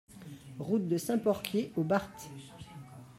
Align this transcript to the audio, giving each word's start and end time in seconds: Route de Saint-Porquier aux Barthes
Route 0.57 0.87
de 0.87 0.97
Saint-Porquier 0.97 1.71
aux 1.75 1.83
Barthes 1.83 2.31